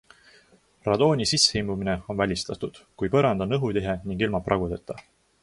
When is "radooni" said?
0.87-1.25